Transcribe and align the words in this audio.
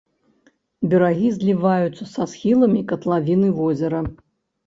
Берагі 0.93 1.27
зліваюцца 1.33 2.03
са 2.13 2.23
схіламі 2.31 2.81
катлавіны 2.93 3.47
возера. 3.59 3.99